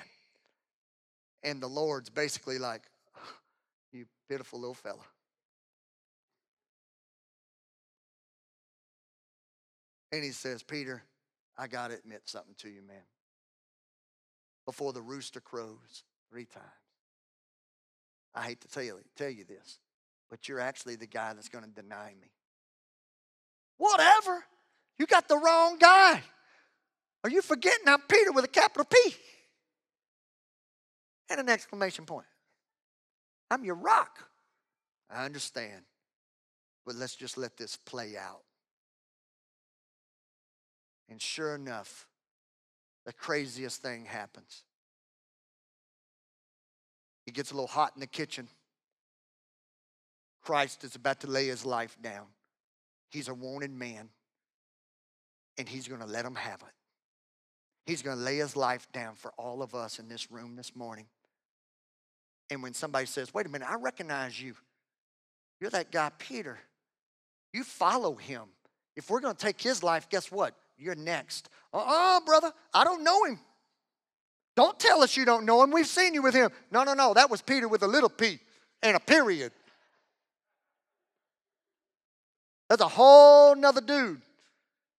[1.42, 2.82] And the Lord's basically like,
[3.94, 5.06] You pitiful little fella.
[10.12, 11.04] And he says, Peter,
[11.58, 13.04] I got to admit something to you, man.
[14.66, 16.66] Before the rooster crows three times,
[18.36, 19.80] I hate to tell you, tell you this,
[20.30, 22.28] but you're actually the guy that's going to deny me.
[23.78, 24.44] Whatever.
[25.00, 26.22] You got the wrong guy.
[27.24, 29.16] Are you forgetting I'm Peter with a capital P?
[31.30, 32.26] And an exclamation point.
[33.52, 34.20] I'm your rock.
[35.10, 35.82] I understand.
[36.86, 38.42] But let's just let this play out.
[41.10, 42.08] And sure enough,
[43.06, 44.64] the craziest thing happens.
[47.26, 48.48] It gets a little hot in the kitchen.
[50.42, 52.26] Christ is about to lay his life down.
[53.10, 54.10] He's a wanted man,
[55.58, 56.74] and he's going to let him have it.
[57.86, 60.76] He's going to lay his life down for all of us in this room this
[60.76, 61.06] morning.
[62.50, 64.56] And when somebody says, Wait a minute, I recognize you.
[65.60, 66.60] You're that guy, Peter.
[67.54, 68.44] You follow him.
[68.96, 70.54] If we're going to take his life, guess what?
[70.78, 71.50] You're next.
[71.74, 73.40] Uh uh brother, I don't know him.
[74.56, 75.72] Don't tell us you don't know him.
[75.72, 76.50] We've seen you with him.
[76.72, 77.14] No, no, no.
[77.14, 78.40] That was Peter with a little p
[78.82, 79.52] and a period.
[82.70, 84.22] That's a whole nother dude.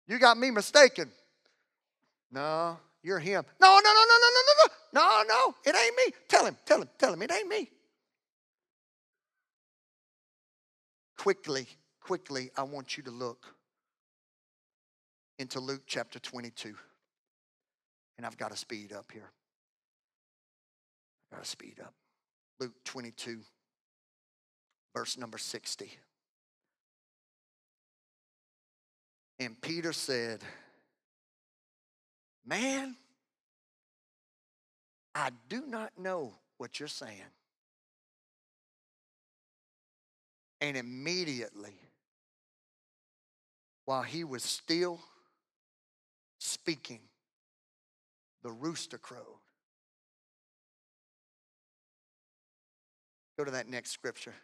[0.07, 1.11] You got me mistaken.
[2.31, 3.45] No, you're him.
[3.61, 5.55] No, no, no, no, no, no, no, no, no, no.
[5.65, 6.15] It ain't me.
[6.29, 7.71] Tell him, tell him, tell him, it ain't me.
[11.17, 11.67] Quickly,
[12.01, 13.55] quickly, I want you to look
[15.39, 16.75] into Luke chapter 22.
[18.17, 19.31] And I've got to speed up here.
[21.31, 21.95] I've got to speed up.
[22.59, 23.41] Luke 22,
[24.95, 25.93] verse number 60.
[29.39, 30.43] And Peter said,
[32.45, 32.97] Man,
[35.15, 37.23] I do not know what you're saying.
[40.61, 41.75] And immediately,
[43.85, 44.99] while he was still
[46.49, 47.01] speaking,
[48.43, 49.23] the rooster crowed.
[53.37, 54.35] Go to that next scripture.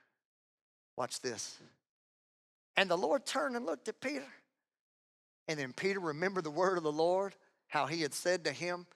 [0.96, 1.58] Watch this.
[2.76, 4.26] And the Lord turned and looked at Peter.
[5.48, 7.34] And then Peter remembered the word of the Lord,
[7.68, 8.86] how he had said to him,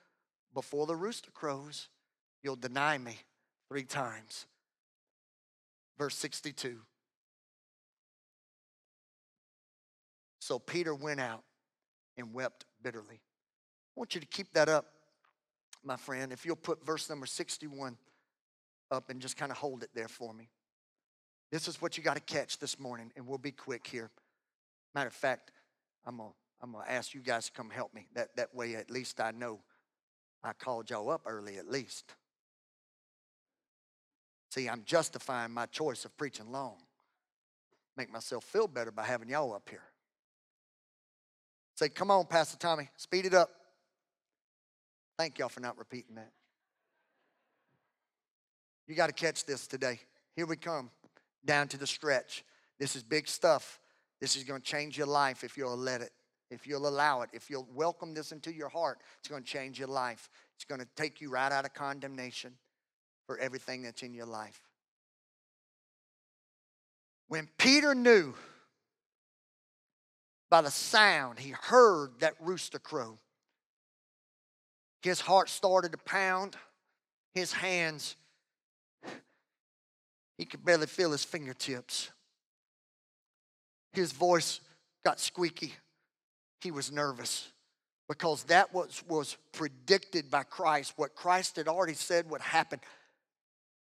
[0.53, 1.89] Before the rooster crows,
[2.41, 3.17] you'll deny me
[3.67, 4.45] three times.
[5.97, 6.79] Verse 62.
[10.39, 11.43] So Peter went out
[12.19, 13.15] and wept bitterly.
[13.15, 14.85] I want you to keep that up,
[15.83, 16.31] my friend.
[16.31, 17.97] If you'll put verse number 61
[18.91, 20.49] up and just kind of hold it there for me.
[21.51, 24.11] This is what you got to catch this morning, and we'll be quick here.
[24.93, 25.51] Matter of fact,
[26.05, 26.29] I'm gonna,
[26.61, 28.07] I'm gonna ask you guys to come help me.
[28.13, 29.59] That, that way, at least I know
[30.43, 32.13] I called y'all up early, at least.
[34.51, 36.77] See, I'm justifying my choice of preaching long.
[37.97, 39.83] Make myself feel better by having y'all up here.
[41.79, 43.49] Say, come on, Pastor Tommy, speed it up.
[45.17, 46.33] Thank y'all for not repeating that.
[48.85, 50.01] You got to catch this today.
[50.35, 50.89] Here we come,
[51.45, 52.43] down to the stretch.
[52.79, 53.79] This is big stuff.
[54.19, 56.11] This is going to change your life if you'll let it,
[56.51, 58.97] if you'll allow it, if you'll welcome this into your heart.
[59.19, 60.29] It's going to change your life.
[60.57, 62.55] It's going to take you right out of condemnation
[63.25, 64.59] for everything that's in your life.
[67.29, 68.33] When Peter knew
[70.49, 73.17] by the sound, he heard that rooster crow.
[75.01, 76.55] His heart started to pound,
[77.33, 78.15] his hands,
[80.39, 82.11] he could barely feel his fingertips.
[83.91, 84.61] His voice
[85.03, 85.73] got squeaky.
[86.61, 87.49] He was nervous
[88.07, 90.93] because that was, was predicted by Christ.
[90.95, 92.79] What Christ had already said would happen.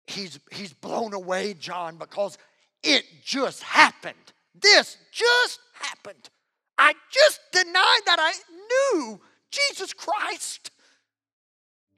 [0.05, 2.37] He's, he's blown away, John, because
[2.83, 4.15] it just happened.
[4.53, 6.29] This just happened.
[6.78, 9.19] I just denied that I knew
[9.51, 10.71] Jesus Christ.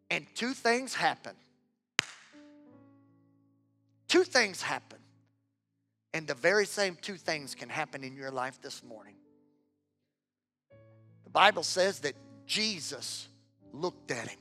[0.10, 1.38] And two things happened.
[4.08, 5.00] Two things happen.
[6.14, 9.16] And the very same two things can happen in your life this morning.
[11.24, 12.14] The Bible says that
[12.46, 13.28] Jesus
[13.74, 14.40] looked at him.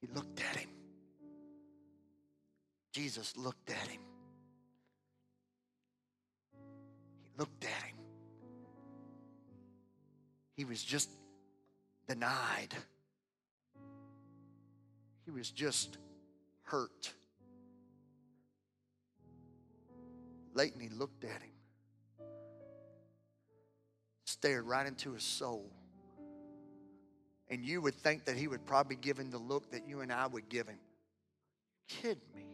[0.00, 0.70] He looked at him.
[2.92, 4.00] Jesus looked at him.
[7.38, 7.96] Looked at him.
[10.56, 11.08] He was just
[12.08, 12.74] denied.
[15.24, 15.98] He was just
[16.64, 17.12] hurt.
[20.54, 22.26] Leighton, looked at him,
[24.24, 25.70] stared right into his soul.
[27.48, 30.12] And you would think that he would probably give him the look that you and
[30.12, 30.78] I would give him.
[31.88, 32.44] Kid me.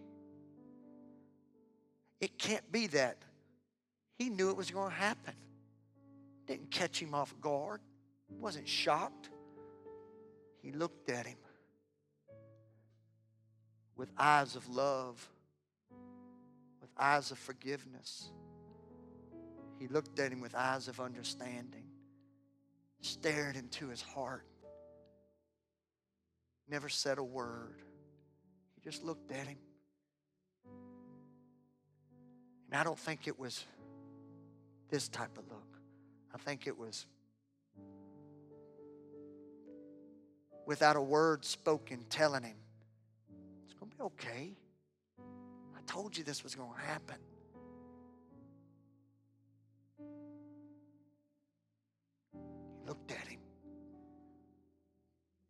[2.21, 3.17] It can't be that.
[4.19, 5.35] He knew it was going to happen.
[6.47, 7.81] Didn't catch him off guard.
[8.29, 9.31] Wasn't shocked.
[10.63, 11.39] He looked at him
[13.97, 15.29] with eyes of love,
[16.81, 18.31] with eyes of forgiveness.
[19.79, 21.85] He looked at him with eyes of understanding,
[23.01, 24.47] stared into his heart,
[26.69, 27.83] never said a word.
[28.75, 29.59] He just looked at him.
[32.67, 33.65] And I don't think it was
[34.95, 35.81] this type of look.
[36.33, 37.07] I think it was
[40.67, 42.55] without a word spoken telling him,
[43.65, 44.53] it's going to be okay.
[45.19, 47.17] I told you this was going to happen.
[52.33, 53.41] He looked at him.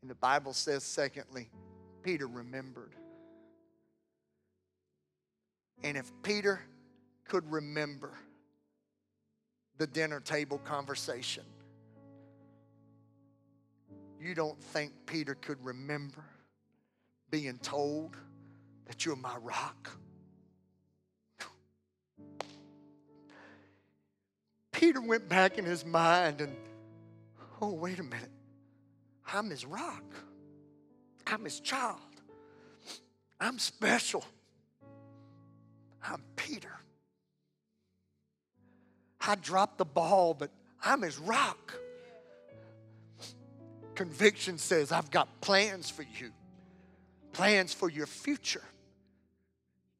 [0.01, 1.51] And the Bible says, secondly,
[2.03, 2.95] Peter remembered.
[5.82, 6.62] And if Peter
[7.26, 8.14] could remember
[9.78, 11.44] the dinner table conversation,
[14.20, 16.24] you don't think Peter could remember
[17.30, 18.16] being told
[18.86, 19.90] that you're my rock?
[24.72, 26.54] Peter went back in his mind and,
[27.60, 28.30] oh, wait a minute.
[29.32, 30.04] I'm his rock.
[31.26, 32.00] I'm his child.
[33.40, 34.24] I'm special.
[36.06, 36.76] I'm Peter.
[39.26, 40.50] I dropped the ball, but
[40.82, 41.74] I'm his rock.
[43.94, 46.30] Conviction says, I've got plans for you,
[47.32, 48.62] plans for your future.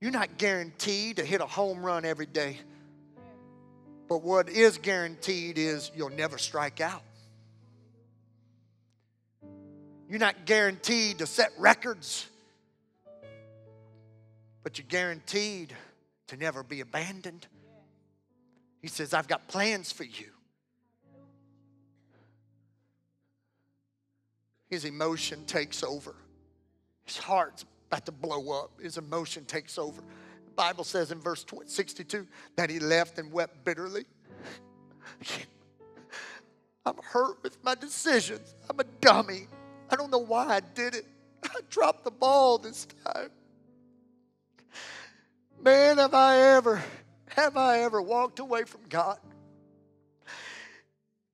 [0.01, 2.59] You're not guaranteed to hit a home run every day.
[4.09, 7.03] But what is guaranteed is you'll never strike out.
[10.09, 12.27] You're not guaranteed to set records,
[14.63, 15.75] but you're guaranteed
[16.27, 17.47] to never be abandoned.
[18.85, 20.27] He says, I've got plans for you.
[24.69, 26.15] His emotion takes over.
[27.07, 28.73] His heart's about to blow up.
[28.83, 30.03] His emotion takes over.
[30.03, 32.27] The Bible says in verse 62
[32.57, 34.05] that he left and wept bitterly.
[36.85, 38.55] I'm hurt with my decisions.
[38.69, 39.47] I'm a dummy.
[39.89, 41.07] I don't know why I did it.
[41.43, 43.31] I dropped the ball this time.
[45.63, 46.83] Man, have I ever,
[47.29, 49.19] have I ever walked away from God?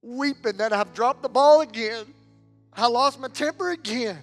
[0.03, 2.07] Weeping that I've dropped the ball again.
[2.73, 4.23] I lost my temper again.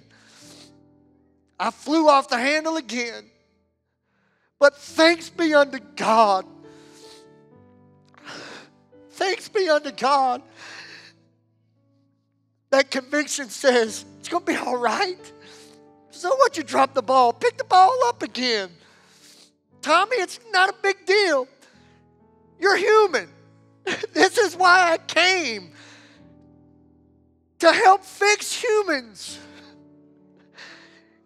[1.58, 3.24] I flew off the handle again.
[4.58, 6.44] But thanks be unto God.
[9.10, 10.42] Thanks be unto God.
[12.70, 15.32] That conviction says it's going to be all right.
[16.10, 17.32] So what you drop the ball?
[17.32, 18.70] Pick the ball up again.
[19.80, 21.46] Tommy, it's not a big deal.
[22.58, 23.28] You're human.
[24.12, 25.72] This is why I came
[27.60, 29.38] to help fix humans.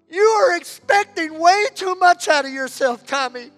[0.08, 3.50] You are expecting way too much out of yourself, Tommy.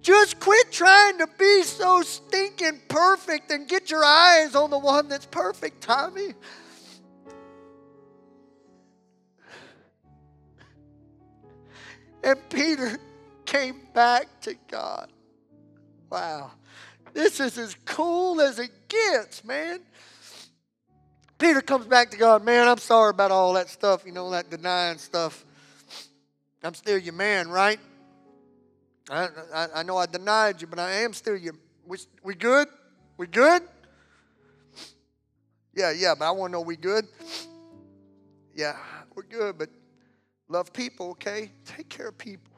[0.00, 5.08] Just quit trying to be so stinking perfect and get your eyes on the one
[5.08, 6.32] that's perfect, Tommy.
[12.22, 12.98] And Peter
[13.44, 15.08] came back to God.
[16.10, 16.52] Wow.
[17.12, 19.80] This is as cool as it gets, man.
[21.38, 24.48] Peter comes back to God, man, I'm sorry about all that stuff, you know, that
[24.48, 25.44] denying stuff.
[26.62, 27.78] I'm still your man, right?
[29.10, 31.54] I, I, I know I denied you, but I am still your.
[31.86, 32.68] We, we good?
[33.16, 33.62] We good?
[35.74, 37.06] Yeah, yeah, but I want to know we good.
[38.54, 38.76] Yeah,
[39.14, 39.68] we're good, but
[40.48, 41.52] love people, okay?
[41.66, 42.55] Take care of people.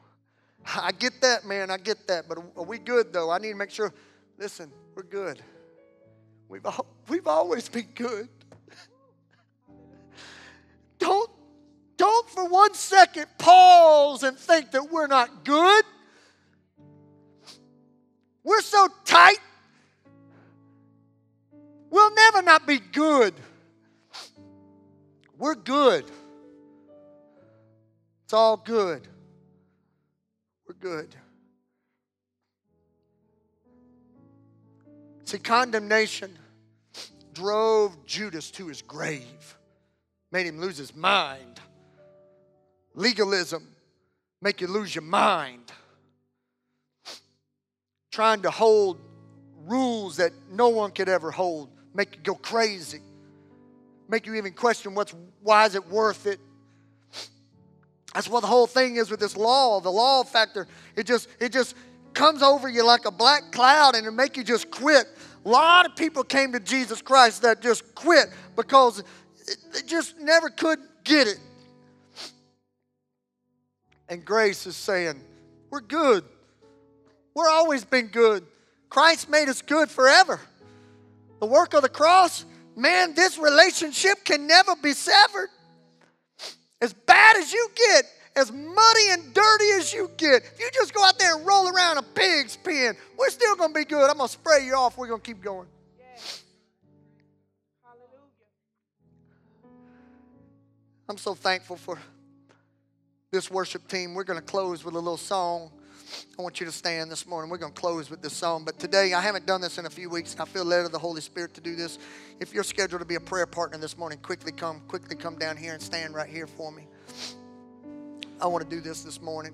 [0.75, 1.71] I get that, man.
[1.71, 2.27] I get that.
[2.27, 3.31] But are we good, though?
[3.31, 3.93] I need to make sure.
[4.37, 5.41] Listen, we're good.
[6.47, 6.65] We've,
[7.07, 8.29] we've always been good.
[10.99, 11.29] Don't,
[11.95, 15.85] don't for one second pause and think that we're not good.
[18.43, 19.39] We're so tight,
[21.89, 23.33] we'll never not be good.
[25.37, 26.05] We're good.
[28.23, 29.07] It's all good.
[30.79, 31.15] Good.
[35.25, 36.37] See, condemnation
[37.33, 39.57] drove Judas to his grave,
[40.31, 41.59] made him lose his mind.
[42.95, 43.67] Legalism
[44.41, 45.71] make you lose your mind.
[48.11, 48.99] Trying to hold
[49.65, 53.01] rules that no one could ever hold make you go crazy.
[54.07, 56.39] Make you even question what's why is it worth it?
[58.13, 59.79] That's what the whole thing is with this law.
[59.79, 61.75] The law factor, it just it just
[62.13, 65.05] comes over you like a black cloud and it make you just quit.
[65.45, 69.03] A lot of people came to Jesus Christ that just quit because
[69.73, 71.39] they just never could get it.
[74.09, 75.21] And grace is saying,
[75.69, 76.23] We're good.
[77.35, 78.45] We're always been good.
[78.89, 80.39] Christ made us good forever.
[81.39, 82.43] The work of the cross,
[82.75, 85.49] man, this relationship can never be severed.
[86.81, 88.05] As bad as you get,
[88.35, 91.67] as muddy and dirty as you get, if you just go out there and roll
[91.67, 94.09] around a pig's pen, we're still going to be good.
[94.09, 94.97] I'm going to spray you off.
[94.97, 95.67] We're going to keep going.
[101.09, 101.97] I'm so thankful for
[103.31, 104.13] this worship team.
[104.13, 105.71] We're going to close with a little song.
[106.37, 107.49] I want you to stand this morning.
[107.51, 108.63] We're going to close with this song.
[108.65, 110.91] But today, I haven't done this in a few weeks, and I feel led of
[110.91, 111.99] the Holy Spirit to do this.
[112.39, 115.57] If you're scheduled to be a prayer partner this morning, quickly come, quickly come down
[115.57, 116.87] here and stand right here for me.
[118.41, 119.53] I want to do this this morning.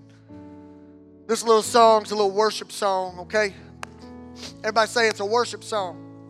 [1.27, 3.53] This little song's a little worship song, okay?
[4.59, 6.29] Everybody say it's a worship song.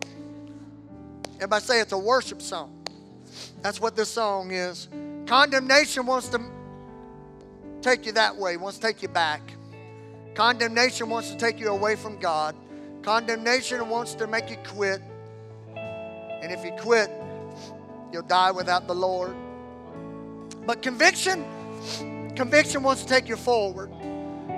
[1.36, 2.72] Everybody say it's a worship song.
[3.60, 4.88] That's what this song is.
[5.26, 6.40] Condemnation wants to
[7.82, 9.55] take you that way, wants to take you back.
[10.36, 12.54] Condemnation wants to take you away from God.
[13.00, 15.00] Condemnation wants to make you quit.
[15.74, 17.10] And if you quit,
[18.12, 19.34] you'll die without the Lord.
[20.66, 21.42] But conviction,
[22.36, 23.90] conviction wants to take you forward.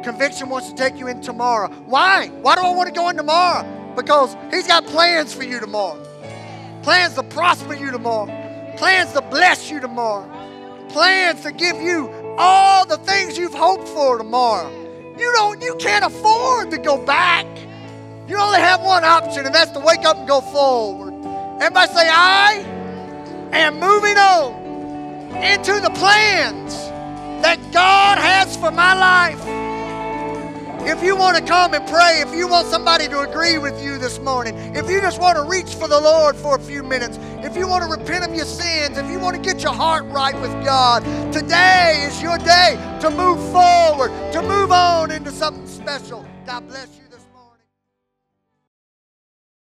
[0.02, 1.68] Conviction wants to take you in tomorrow.
[1.86, 2.26] Why?
[2.26, 3.94] Why do I want to go in tomorrow?
[3.94, 6.02] Because He's got plans for you tomorrow.
[6.82, 8.26] Plans to prosper you tomorrow.
[8.76, 10.28] Plans to bless you tomorrow.
[10.88, 14.87] Plans to give you all the things you've hoped for tomorrow.
[15.18, 17.46] You don't you can't afford to go back.
[18.28, 21.14] You only have one option, and that's to wake up and go forward.
[21.60, 22.64] Everybody say, I
[23.52, 26.74] am moving on into the plans
[27.42, 29.67] that God has for my life.
[30.86, 33.98] If you want to come and pray, if you want somebody to agree with you
[33.98, 37.18] this morning, if you just want to reach for the Lord for a few minutes,
[37.44, 40.04] if you want to repent of your sins, if you want to get your heart
[40.06, 41.02] right with God,
[41.32, 46.24] today is your day to move forward, to move on into something special.
[46.46, 47.07] God bless you.